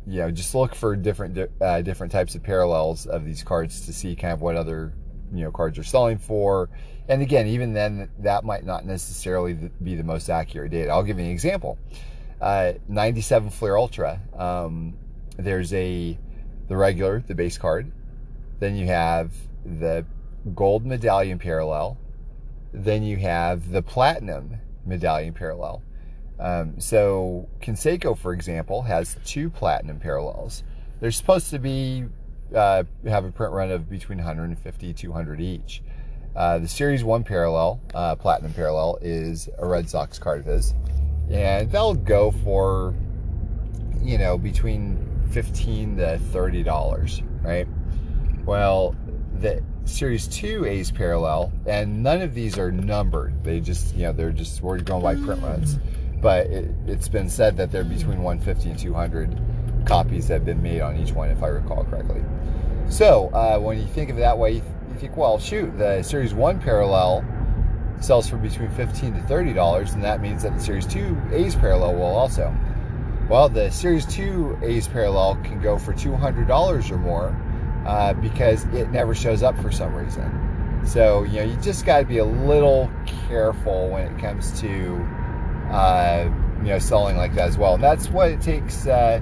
you 0.06 0.20
know, 0.20 0.32
just 0.32 0.56
look 0.56 0.76
for 0.76 0.96
different 0.96 1.38
uh, 1.62 1.82
different 1.82 2.12
types 2.12 2.36
of 2.36 2.44
parallels 2.44 3.06
of 3.06 3.26
these 3.26 3.44
cards 3.44 3.86
to 3.86 3.94
see 3.94 4.16
kind 4.16 4.34
of 4.34 4.42
what 4.42 4.56
other 4.56 4.94
you 5.34 5.44
know 5.44 5.52
cards 5.52 5.78
are 5.78 5.84
selling 5.84 6.18
for. 6.18 6.70
And 7.08 7.22
again, 7.22 7.48
even 7.48 7.74
then, 7.74 8.10
that 8.20 8.44
might 8.44 8.64
not 8.64 8.86
necessarily 8.86 9.54
be 9.84 9.96
the 9.96 10.04
most 10.04 10.30
accurate 10.30 10.72
data. 10.72 10.92
I'll 10.92 11.04
give 11.04 11.18
you 11.18 11.26
an 11.26 11.32
example. 11.32 11.78
Uh, 12.42 12.74
97 12.88 13.50
Fleer 13.50 13.76
Ultra. 13.76 14.22
Um, 14.38 14.98
there's 15.38 15.74
a 15.74 16.18
the 16.68 16.78
regular, 16.78 17.24
the 17.28 17.36
base 17.36 17.58
card. 17.58 17.92
Then 18.60 18.76
you 18.76 18.88
have 18.88 19.34
the 19.66 20.06
gold 20.56 20.86
medallion 20.86 21.40
parallel. 21.40 21.98
Then 22.74 23.04
you 23.04 23.18
have 23.18 23.72
the 23.72 23.82
platinum 23.82 24.58
medallion 24.86 25.34
parallel. 25.34 25.82
Um, 26.40 26.80
so 26.80 27.50
Canseco, 27.62 28.18
for 28.18 28.34
example, 28.34 28.84
has 28.84 29.18
two 29.26 29.50
platinum 29.50 30.00
parallels. 30.00 30.64
They're 31.02 31.12
supposed 31.12 31.50
to 31.50 31.60
be 31.60 32.06
uh, 32.56 32.84
have 33.06 33.26
a 33.26 33.32
print 33.32 33.54
run 33.54 33.72
of 33.72 33.90
between 33.90 34.18
150 34.18 34.94
200 34.94 35.42
each. 35.42 35.84
Uh, 36.36 36.60
the 36.60 36.68
Series 36.68 37.04
1 37.04 37.24
parallel, 37.24 37.82
uh, 37.94 38.16
platinum 38.16 38.54
parallel, 38.54 39.00
is 39.02 39.50
a 39.58 39.68
Red 39.68 39.90
Sox 39.90 40.20
card 40.20 40.42
of 40.42 40.46
his. 40.46 40.74
And 41.30 41.72
they'll 41.72 41.94
go 41.94 42.32
for, 42.32 42.96
you 44.02 44.18
know, 44.18 44.38
between 44.38 45.06
15 45.32 45.98
to 45.98 46.20
$30, 46.32 47.44
right? 47.44 47.68
Well, 48.46 48.96
the 49.40 49.64
Series 49.86 50.28
2 50.28 50.66
A's 50.66 50.92
parallel, 50.92 51.52
and 51.66 52.04
none 52.04 52.22
of 52.22 52.34
these 52.34 52.58
are 52.58 52.72
numbered. 52.72 53.44
They 53.44 53.60
just, 53.60 53.96
you 53.96 54.04
know, 54.04 54.12
they're 54.12 54.32
just, 54.32 54.62
we're 54.62 54.80
going 54.80 55.04
by 55.04 55.16
print 55.16 55.42
runs. 55.42 55.80
But 56.22 56.48
it, 56.48 56.72
it's 56.86 57.08
been 57.08 57.30
said 57.30 57.58
that 57.58 57.72
they're 57.72 57.84
between 57.84 58.22
150 58.22 58.70
and 58.72 58.80
200 58.80 59.86
copies 59.86 60.28
that 60.28 60.36
have 60.36 60.46
been 60.46 60.62
made 60.62 60.82
on 60.82 60.98
each 60.98 61.12
one, 61.12 61.30
if 61.30 61.42
I 61.42 61.48
recall 61.48 61.86
correctly. 61.86 62.24
So 62.90 63.30
uh, 63.34 63.60
when 63.60 63.80
you 63.80 63.88
think 63.88 64.10
of 64.10 64.18
it 64.18 64.22
that 64.22 64.38
way, 64.38 64.54
you, 64.54 64.64
think, 64.98 65.16
well, 65.16 65.40
shoot, 65.40 65.78
the 65.78 66.02
Series 66.04 66.34
1 66.34 66.60
parallel 66.60 67.24
sells 68.00 68.30
for 68.30 68.38
between 68.38 68.70
15 68.70 69.14
to 69.14 69.20
$30, 69.22 69.94
and 69.94 70.04
that 70.04 70.22
means 70.22 70.44
that 70.44 70.54
the 70.54 70.60
Series 70.60 70.86
2 70.88 71.18
A's 71.32 71.56
parallel 71.56 71.96
will 71.96 72.04
also. 72.04 72.56
Well, 73.30 73.50
the 73.50 73.70
Series 73.70 74.06
2 74.08 74.60
A's 74.64 74.88
parallel 74.88 75.36
can 75.44 75.62
go 75.62 75.78
for 75.78 75.94
$200 75.94 76.92
or 76.92 76.98
more 76.98 77.36
uh, 77.86 78.14
because 78.14 78.64
it 78.66 78.90
never 78.90 79.14
shows 79.14 79.44
up 79.44 79.60
for 79.62 79.72
some 79.72 79.94
reason. 79.94 80.82
So, 80.86 81.24
you 81.24 81.38
know, 81.38 81.44
you 81.44 81.56
just 81.58 81.86
got 81.86 82.00
to 82.00 82.06
be 82.06 82.18
a 82.18 82.26
little 82.26 82.90
careful 83.28 83.90
when 83.90 84.12
it 84.12 84.20
comes 84.20 84.60
to, 84.62 84.96
uh, 85.70 86.32
you 86.60 86.70
know, 86.70 86.80
selling 86.80 87.18
like 87.18 87.36
that 87.36 87.50
as 87.50 87.58
well. 87.58 87.76
And 87.76 87.84
that's 87.84 88.10
what 88.10 88.32
it 88.32 88.42
takes 88.42 88.88
uh, 88.88 89.22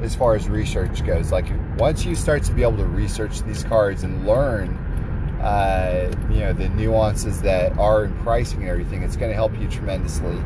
as 0.00 0.14
far 0.14 0.34
as 0.34 0.48
research 0.48 1.04
goes. 1.04 1.30
Like, 1.30 1.46
once 1.78 2.04
you 2.04 2.14
start 2.14 2.42
to 2.44 2.52
be 2.52 2.62
able 2.62 2.78
to 2.78 2.86
research 2.86 3.42
these 3.42 3.62
cards 3.62 4.02
and 4.02 4.26
learn, 4.26 4.83
uh, 5.44 6.10
you 6.30 6.40
know, 6.40 6.54
the 6.54 6.70
nuances 6.70 7.42
that 7.42 7.76
are 7.76 8.06
in 8.06 8.18
pricing 8.22 8.62
and 8.62 8.70
everything, 8.70 9.02
it's 9.02 9.14
going 9.14 9.30
to 9.30 9.34
help 9.34 9.56
you 9.60 9.68
tremendously. 9.68 10.38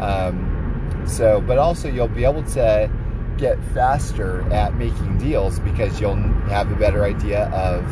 Um, 0.00 1.04
so, 1.06 1.40
but 1.40 1.58
also 1.58 1.88
you'll 1.88 2.08
be 2.08 2.24
able 2.24 2.42
to 2.42 2.90
get 3.38 3.62
faster 3.72 4.42
at 4.52 4.74
making 4.74 5.18
deals 5.18 5.60
because 5.60 6.00
you'll 6.00 6.16
have 6.48 6.72
a 6.72 6.74
better 6.74 7.04
idea 7.04 7.44
of 7.50 7.84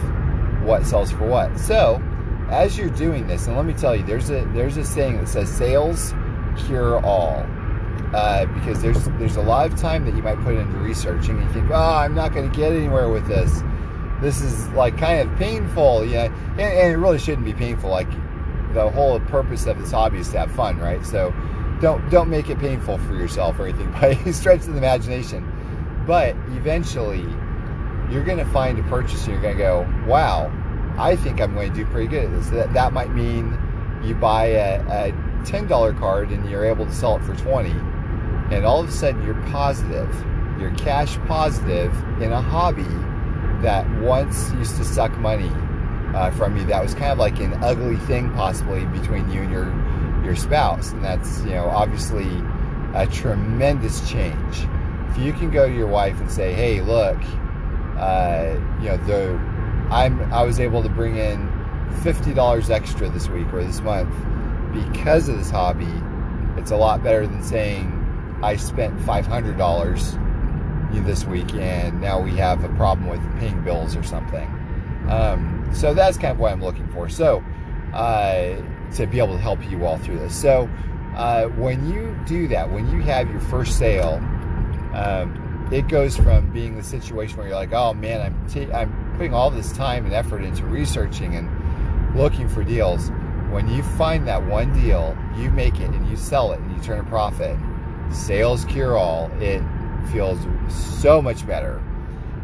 what 0.65 0.85
sells 0.85 1.13
for 1.13 1.25
what. 1.25 1.57
So, 1.57 2.03
as 2.51 2.77
you're 2.77 2.91
doing 2.91 3.29
this, 3.29 3.47
and 3.47 3.57
let 3.57 3.65
me 3.65 3.73
tell 3.73 3.95
you, 3.95 4.03
there's 4.03 4.31
a 4.31 4.45
there's 4.53 4.77
a 4.77 4.85
saying 4.85 5.19
that 5.19 5.29
says 5.29 5.49
sales 5.49 6.13
cure 6.67 7.05
all. 7.05 7.47
Uh, 8.13 8.45
because 8.47 8.83
there's 8.83 9.05
there's 9.21 9.37
a 9.37 9.43
lot 9.43 9.71
of 9.71 9.79
time 9.79 10.05
that 10.05 10.17
you 10.17 10.23
might 10.23 10.39
put 10.43 10.57
into 10.57 10.77
researching 10.79 11.39
and 11.39 11.47
you 11.47 11.53
think, 11.53 11.71
oh, 11.71 11.95
I'm 11.95 12.13
not 12.13 12.35
going 12.35 12.51
to 12.51 12.57
get 12.57 12.73
anywhere 12.73 13.09
with 13.09 13.29
this. 13.29 13.63
This 14.21 14.41
is 14.41 14.69
like 14.71 14.99
kind 14.99 15.29
of 15.29 15.39
painful, 15.39 16.05
yeah, 16.05 16.25
and, 16.25 16.61
and 16.61 16.93
it 16.93 16.97
really 16.97 17.19
shouldn't 17.19 17.45
be 17.45 17.55
painful. 17.55 17.91
Like 17.91 18.11
the 18.75 18.91
whole 18.91 19.19
purpose 19.21 19.67
of 19.67 19.79
this 19.79 19.91
hobby 19.91 20.19
is 20.19 20.31
to 20.31 20.39
have 20.41 20.53
fun, 20.53 20.79
right? 20.79 21.05
So 21.05 21.35
don't 21.81 22.09
don't 22.11 22.29
make 22.29 22.51
it 22.51 22.59
painful 22.59 22.99
for 22.99 23.15
yourself 23.15 23.59
or 23.59 23.67
anything 23.67 23.91
by 23.93 24.15
stretch 24.33 24.61
of 24.61 24.73
the 24.73 24.79
imagination. 24.79 25.47
But 26.07 26.35
eventually, 26.49 27.27
you're 28.11 28.25
going 28.25 28.39
to 28.39 28.47
find 28.47 28.79
a 28.79 28.83
purchase 28.85 29.25
and 29.25 29.35
you're 29.35 29.43
going 29.43 29.57
to 29.57 29.63
go, 29.63 30.05
wow, 30.07 30.53
I 30.99 31.17
think 31.17 31.41
I'm 31.41 31.55
going 31.55 31.73
to 31.73 31.77
do 31.77 31.87
pretty 31.87 32.09
good 32.09 32.25
at 32.25 32.31
this. 32.33 32.51
That, 32.51 32.73
that 32.75 32.93
might 32.93 33.13
mean 33.15 33.57
you 34.03 34.15
buy 34.15 34.47
a, 34.47 34.81
a 35.09 35.13
$10 35.45 35.99
card 35.99 36.31
and 36.31 36.49
you're 36.49 36.65
able 36.65 36.87
to 36.87 36.93
sell 36.93 37.17
it 37.17 37.23
for 37.23 37.35
20 37.37 37.71
and 38.51 38.65
all 38.65 38.81
of 38.81 38.89
a 38.89 38.93
sudden 38.93 39.23
you're 39.25 39.41
positive 39.51 40.13
you're 40.59 40.75
cash 40.75 41.17
positive 41.27 41.93
in 42.21 42.33
a 42.33 42.41
hobby 42.41 42.83
that 43.63 43.89
once 44.01 44.53
used 44.53 44.77
to 44.77 44.85
suck 44.85 45.17
money 45.19 45.51
uh, 46.15 46.31
from 46.33 46.57
you 46.57 46.65
that 46.65 46.83
was 46.83 46.95
kind 46.95 47.13
of 47.13 47.19
like 47.19 47.39
an 47.39 47.55
ugly 47.63 47.97
thing 47.97 48.33
possibly 48.33 48.85
between 48.87 49.31
you 49.31 49.43
and 49.43 49.53
your 49.53 49.73
your 50.25 50.37
spouse. 50.37 50.93
And 50.93 51.05
that's, 51.05 51.41
you 51.43 51.51
know, 51.51 51.67
obviously 51.67 52.29
a 52.95 53.07
tremendous 53.07 54.09
change. 54.09 54.67
If 55.11 55.19
you 55.19 55.33
can 55.33 55.51
go 55.51 55.67
to 55.67 55.75
your 55.75 55.87
wife 55.87 56.21
and 56.21 56.31
say, 56.31 56.53
hey, 56.53 56.81
look, 56.81 57.19
uh, 57.97 58.55
you 58.81 58.89
know, 58.89 58.97
the 59.07 59.33
I'm 59.91 60.33
I 60.33 60.43
was 60.43 60.61
able 60.61 60.83
to 60.83 60.89
bring 60.89 61.17
in 61.17 61.49
$50 62.03 62.71
extra 62.71 63.09
this 63.09 63.29
week 63.29 63.53
or 63.53 63.65
this 63.65 63.81
month 63.81 64.15
because 64.73 65.29
of 65.29 65.37
this 65.37 65.51
hobby, 65.51 65.93
it's 66.57 66.71
a 66.71 66.77
lot 66.77 67.03
better 67.03 67.27
than 67.27 67.43
saying 67.43 67.97
I 68.43 68.57
spent 68.57 68.97
$500 69.01 70.30
this 70.99 71.25
week 71.25 71.55
and 71.55 72.01
now 72.01 72.21
we 72.21 72.33
have 72.33 72.65
a 72.65 72.69
problem 72.71 73.09
with 73.09 73.21
paying 73.39 73.63
bills 73.63 73.95
or 73.95 74.03
something. 74.03 74.49
Um, 75.09 75.71
so 75.73 75.95
that's 75.95 76.19
kind 76.19 76.33
of 76.33 76.41
what 76.41 76.53
I'm 76.53 76.63
looking 76.63 76.89
for. 76.89 77.09
So, 77.09 77.45
uh, 77.95 78.61
to 78.95 79.07
be 79.07 79.19
able 79.19 79.35
to 79.35 79.41
help 79.41 79.65
you 79.71 79.87
all 79.87 79.99
through 79.99 80.19
this. 80.19 80.35
So, 80.35 80.69
uh, 81.17 81.47
when 81.49 81.93
you 81.93 82.19
do 82.27 82.49
that, 82.49 82.71
when 82.71 82.91
you 82.91 83.01
have 83.03 83.31
your 83.31 83.41
first 83.41 83.79
sale, 83.79 84.15
um, 84.95 85.69
it 85.73 85.89
goes 85.89 86.17
from 86.17 86.51
being 86.51 86.77
the 86.77 86.83
situation 86.83 87.37
where 87.37 87.47
you're 87.47 87.57
like, 87.57 87.73
oh 87.73 87.95
man, 87.95 88.21
I'm 88.21 88.49
t- 88.49 88.73
I'm 88.73 89.15
putting 89.17 89.35
all 89.35 89.51
this 89.51 89.73
time 89.73 90.05
and 90.05 90.15
effort 90.15 90.43
into 90.43 90.65
researching 90.67 91.37
and 91.37 92.17
looking 92.17 92.49
for 92.49 92.65
deals. 92.65 93.11
When 93.51 93.69
you 93.69 93.83
find 93.83 94.27
that 94.29 94.45
one 94.47 94.73
deal, 94.81 95.17
you 95.37 95.51
make 95.51 95.81
it 95.81 95.91
and 95.91 96.09
you 96.09 96.17
sell 96.17 96.53
it 96.53 96.61
and 96.61 96.77
you 96.77 96.83
turn 96.83 97.01
a 97.01 97.05
profit. 97.05 97.57
Sales 98.11 98.65
cure 98.65 98.97
all. 98.97 99.31
It 99.41 99.63
feels 100.09 100.39
so 100.69 101.21
much 101.21 101.47
better, 101.47 101.83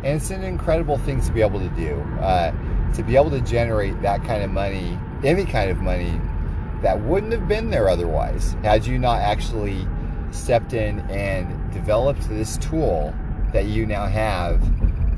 and 0.04 0.16
it's 0.16 0.30
an 0.30 0.42
incredible 0.42 0.98
thing 0.98 1.20
to 1.22 1.32
be 1.32 1.40
able 1.40 1.60
to 1.60 1.68
do. 1.70 1.94
Uh, 2.20 2.52
to 2.94 3.02
be 3.02 3.16
able 3.16 3.30
to 3.30 3.40
generate 3.42 4.00
that 4.00 4.24
kind 4.24 4.42
of 4.42 4.50
money, 4.50 4.98
any 5.22 5.44
kind 5.44 5.70
of 5.70 5.78
money 5.78 6.18
that 6.82 7.00
wouldn't 7.02 7.32
have 7.32 7.46
been 7.48 7.70
there 7.70 7.88
otherwise 7.88 8.52
had 8.62 8.86
you 8.86 8.98
not 8.98 9.20
actually 9.20 9.86
stepped 10.30 10.72
in 10.72 11.00
and 11.10 11.72
developed 11.72 12.28
this 12.28 12.56
tool 12.58 13.14
that 13.52 13.66
you 13.66 13.86
now 13.86 14.06
have 14.06 14.60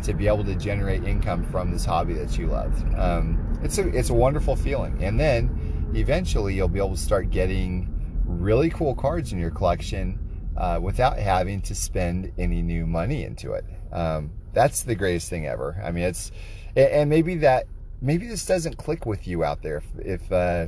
to 0.03 0.15
be 0.15 0.27
able 0.27 0.45
to 0.45 0.55
generate 0.55 1.05
income 1.05 1.43
from 1.45 1.71
this 1.71 1.85
hobby 1.85 2.15
that 2.15 2.39
you 2.39 2.47
love. 2.47 2.73
Um, 2.97 3.59
it's 3.63 3.79
a 3.79 3.89
it's 3.89 4.11
a 4.11 4.15
wonderful 4.15 4.55
feeling, 4.57 5.03
and 5.03 5.19
then 5.19 5.91
eventually 5.95 6.55
you'll 6.55 6.69
be 6.69 6.79
able 6.79 6.95
to 6.95 7.01
start 7.01 7.31
getting 7.31 7.93
really 8.25 8.71
cool 8.71 8.95
cards 8.95 9.33
in 9.33 9.39
your 9.39 9.51
collection 9.51 10.19
uh, 10.59 10.79
without 10.83 11.19
having 11.19 11.63
to 11.63 11.75
spend 11.75 12.33
any 12.37 12.61
new 12.61 12.87
money 12.87 13.25
into 13.25 13.53
it. 13.53 13.65
Um, 13.93 14.31
that's 14.53 14.83
the 14.83 14.95
greatest 14.95 15.31
thing 15.31 15.47
ever. 15.47 15.81
I 15.83 15.91
mean, 15.91 16.05
it's 16.05 16.31
and 16.77 17.09
maybe 17.09 17.37
that 17.37 17.67
maybe 18.03 18.27
this 18.27 18.45
doesn't 18.45 18.77
click 18.77 19.07
with 19.07 19.27
you 19.27 19.45
out 19.45 19.63
there 19.63 19.79
if 19.79 20.07
if 20.23 20.33
uh, 20.33 20.67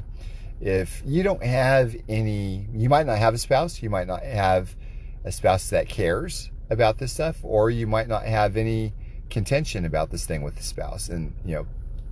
if 0.60 1.02
you 1.06 1.22
don't 1.22 1.42
have 1.42 1.96
any, 2.08 2.66
you 2.74 2.88
might 2.88 3.06
not 3.06 3.18
have 3.18 3.34
a 3.34 3.38
spouse, 3.38 3.82
you 3.82 3.90
might 3.90 4.06
not 4.06 4.22
have 4.22 4.76
a 5.24 5.32
spouse 5.32 5.70
that 5.70 5.88
cares 5.88 6.50
about 6.68 6.98
this 6.98 7.12
stuff, 7.12 7.38
or 7.42 7.70
you 7.70 7.86
might 7.86 8.08
not 8.08 8.24
have 8.24 8.56
any 8.56 8.92
contention 9.30 9.86
about 9.86 10.10
this 10.10 10.26
thing 10.26 10.42
with 10.42 10.56
the 10.56 10.62
spouse. 10.62 11.08
And, 11.08 11.34
you 11.44 11.54
know, 11.54 11.66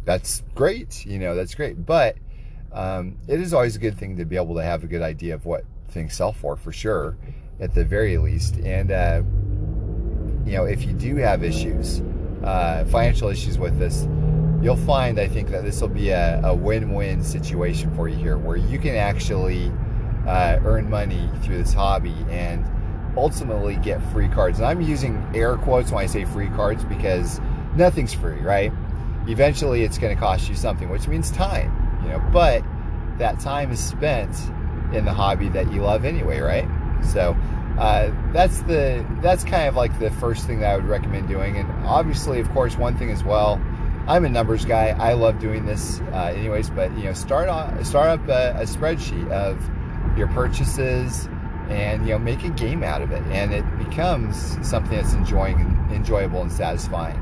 that's 0.05 0.43
great. 0.55 1.05
You 1.05 1.19
know, 1.19 1.35
that's 1.35 1.55
great. 1.55 1.85
But 1.85 2.17
um, 2.73 3.19
it 3.29 3.41
is 3.41 3.53
always 3.53 3.77
a 3.77 3.79
good 3.79 3.99
thing 3.99 4.17
to 4.17 4.25
be 4.25 4.37
able 4.37 4.55
to 4.55 4.63
have 4.63 4.83
a 4.83 4.87
good 4.87 5.03
idea 5.03 5.35
of 5.35 5.45
what 5.45 5.65
things 5.89 6.15
sell 6.15 6.33
for, 6.33 6.57
for 6.57 6.73
sure, 6.73 7.17
at 7.61 7.75
the 7.75 7.85
very 7.85 8.19
least. 8.19 8.57
And, 8.59 8.91
uh, 8.91 9.23
you 10.47 10.57
know, 10.57 10.65
if 10.65 10.85
you 10.85 10.93
do 10.93 11.17
have 11.17 11.43
issues, 11.43 12.03
uh, 12.43 12.85
financial 12.87 13.29
issues 13.29 13.59
with 13.59 13.79
this, 13.79 14.07
you'll 14.63 14.77
find, 14.77 15.19
I 15.19 15.29
think, 15.29 15.51
that 15.51 15.65
this 15.65 15.81
will 15.81 15.89
be 15.89 16.11
a, 16.11 16.41
a 16.45 16.55
win-win 16.55 17.23
situation 17.23 17.95
for 17.95 18.09
you 18.09 18.17
here, 18.17 18.39
where 18.39 18.57
you 18.57 18.79
can 18.79 18.97
actually 18.97 19.71
uh, 20.27 20.59
earn 20.65 20.91
money 20.91 21.31
through 21.43 21.59
this 21.59 21.73
hobby 21.73 22.15
and 22.31 22.65
ultimately 23.17 23.77
get 23.77 24.01
free 24.13 24.29
cards. 24.29 24.59
And 24.59 24.67
I'm 24.67 24.81
using 24.81 25.25
air 25.35 25.57
quotes 25.57 25.91
when 25.91 26.05
I 26.05 26.07
say 26.07 26.25
free 26.25 26.49
cards 26.49 26.85
because 26.85 27.41
nothing's 27.75 28.15
free, 28.15 28.41
right? 28.41 28.73
Eventually, 29.27 29.83
it's 29.83 29.99
going 29.99 30.15
to 30.15 30.21
cost 30.21 30.49
you 30.49 30.55
something, 30.55 30.89
which 30.89 31.09
means 31.09 31.31
time, 31.31 32.01
you 32.03 32.09
know. 32.09 32.23
But 32.33 32.63
that 33.19 33.41
time 33.41 33.71
is 33.71 33.83
spent 33.83 34.35
in 34.93 35.05
the 35.05 35.13
hobby 35.13 35.49
that 35.51 35.73
you 35.73 35.83
love 35.83 36.05
anyway, 36.05 36.41
right? 36.41 36.69
So 37.05 37.37
uh, 37.79 38.13
that's 38.33 38.61
the 38.63 39.07
that's 39.23 39.45
kind 39.45 39.69
of 39.69 39.77
like 39.77 39.99
the 39.99 40.11
first 40.13 40.47
thing 40.47 40.61
that 40.61 40.73
I 40.73 40.77
would 40.77 40.87
recommend 40.87 41.29
doing. 41.29 41.57
And 41.57 41.71
obviously, 41.87 42.41
of 42.41 42.51
course, 42.51 42.77
one 42.77 42.97
thing 42.97 43.11
as 43.11 43.23
well 43.23 43.61
I'm 44.09 44.25
a 44.25 44.31
numbers 44.31 44.65
guy. 44.65 44.97
I 44.99 45.13
love 45.13 45.39
doing 45.39 45.67
this, 45.67 46.01
uh, 46.15 46.33
anyways. 46.35 46.71
But 46.71 46.97
you 46.97 47.05
know, 47.05 47.13
start 47.13 47.51
on 47.51 47.85
start 47.85 48.09
up 48.09 48.27
a, 48.29 48.59
a, 48.59 48.63
spreadsheet 48.63 49.31
of 49.31 49.63
your 50.17 50.29
purchases 50.29 51.29
and 51.69 52.07
you 52.07 52.13
know 52.13 52.19
make 52.19 52.43
a 52.43 52.49
game 52.49 52.83
out 52.83 53.03
of 53.03 53.13
it, 53.13 53.23
and 53.25 53.53
it 53.53 53.65
becomes 53.79 54.57
something 54.67 54.97
that's 54.97 55.13
enjoying, 55.13 55.61
enjoyable, 55.93 56.41
and 56.41 56.51
satisfying. 56.51 57.19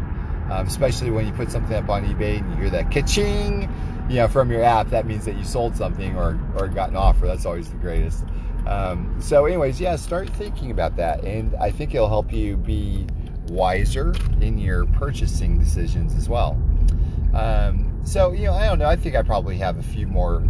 Um, 0.49 0.69
especially 0.69 1.11
when 1.11 1.27
you 1.27 1.33
put 1.33 1.51
something 1.51 1.75
up 1.75 1.89
on 1.89 2.07
eBay 2.07 2.39
and 2.39 2.49
you 2.53 2.57
hear 2.57 2.71
that 2.71 2.93
ka-ching, 2.93 3.69
you 4.09 4.17
know, 4.17 4.29
from 4.29 4.51
your 4.51 4.63
app, 4.63 4.89
that 4.91 5.07
means 5.07 5.25
that 5.25 5.37
you 5.37 5.45
sold 5.45 5.77
something 5.77 6.17
or 6.17 6.39
or 6.59 6.69
got 6.69 6.91
an 6.91 6.97
offer. 6.97 7.27
That's 7.27 7.47
always 7.47 7.69
the 7.71 7.77
greatest. 7.77 8.25
Um, 8.67 9.17
so, 9.21 9.47
anyways, 9.47 9.81
yeah, 9.81 9.97
start 9.97 10.29
thinking 10.31 10.71
about 10.71 10.97
that, 10.97 11.25
and 11.25 11.55
I 11.57 11.71
think 11.71 11.95
it'll 11.95 12.09
help 12.09 12.33
you 12.33 12.57
be 12.57 13.07
wiser 13.49 14.15
in 14.41 14.59
your 14.59 14.87
purchasing 14.87 15.59
decisions 15.59 16.15
as 16.17 16.29
well. 16.29 16.61
Um, 17.35 18.01
so, 18.05 18.33
you 18.33 18.45
know, 18.45 18.55
I 18.55 18.67
don't 18.67 18.79
know. 18.79 18.89
I 18.89 18.97
think 18.97 19.15
I 19.15 19.23
probably 19.23 19.57
have 19.59 19.79
a 19.79 19.83
few 19.83 20.07
more, 20.07 20.43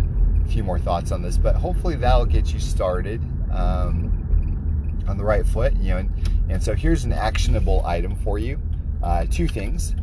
few 0.49 0.65
more 0.65 0.79
thoughts 0.79 1.13
on 1.13 1.23
this, 1.23 1.37
but 1.37 1.57
hopefully 1.57 1.97
that'll 1.97 2.27
get 2.27 2.53
you 2.53 2.61
started 2.61 3.21
um, 3.53 5.05
on 5.09 5.17
the 5.19 5.25
right 5.25 5.47
foot. 5.47 5.75
You 5.77 5.91
know, 5.91 5.97
and, 5.99 6.31
and 6.49 6.63
so 6.63 6.75
here's 6.75 7.05
an 7.05 7.13
actionable 7.13 7.85
item 7.85 8.15
for 8.17 8.39
you. 8.39 8.59
Uh, 9.03 9.27
two 9.31 9.49
things. 9.49 9.95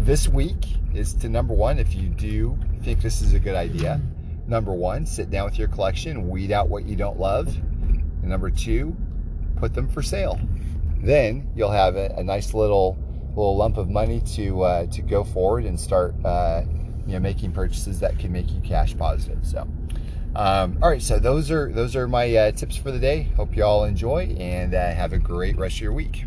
This 0.00 0.28
week 0.28 0.76
is 0.94 1.14
to 1.14 1.28
number 1.28 1.54
one, 1.54 1.78
if 1.78 1.94
you 1.94 2.08
do 2.08 2.58
think 2.82 3.02
this 3.02 3.20
is 3.20 3.34
a 3.34 3.38
good 3.38 3.54
idea, 3.54 4.00
number 4.46 4.72
one, 4.72 5.04
sit 5.06 5.30
down 5.30 5.44
with 5.44 5.58
your 5.58 5.68
collection, 5.68 6.28
weed 6.28 6.50
out 6.50 6.68
what 6.68 6.84
you 6.84 6.96
don't 6.96 7.18
love. 7.18 7.48
And 7.48 8.24
number 8.24 8.50
two, 8.50 8.96
put 9.56 9.74
them 9.74 9.88
for 9.88 10.02
sale. 10.02 10.40
Then 11.00 11.50
you'll 11.54 11.70
have 11.70 11.96
a, 11.96 12.14
a 12.16 12.24
nice 12.24 12.54
little 12.54 12.98
little 13.30 13.56
lump 13.56 13.76
of 13.76 13.88
money 13.88 14.20
to 14.20 14.62
uh, 14.62 14.86
to 14.86 15.02
go 15.02 15.22
forward 15.22 15.64
and 15.64 15.78
start 15.78 16.14
uh, 16.24 16.64
you 17.06 17.12
know 17.12 17.20
making 17.20 17.52
purchases 17.52 18.00
that 18.00 18.18
can 18.18 18.32
make 18.32 18.50
you 18.50 18.60
cash 18.60 18.96
positive. 18.96 19.38
So. 19.42 19.68
Um, 20.36 20.78
all 20.82 20.90
right, 20.90 21.02
so 21.02 21.18
those 21.18 21.50
are 21.50 21.72
those 21.72 21.96
are 21.96 22.06
my 22.06 22.34
uh, 22.36 22.52
tips 22.52 22.76
for 22.76 22.92
the 22.92 22.98
day. 22.98 23.24
Hope 23.36 23.56
you 23.56 23.64
all 23.64 23.84
enjoy 23.84 24.36
and 24.38 24.74
uh, 24.74 24.92
have 24.92 25.12
a 25.12 25.18
great 25.18 25.56
rest 25.56 25.76
of 25.76 25.82
your 25.82 25.92
week. 25.92 26.24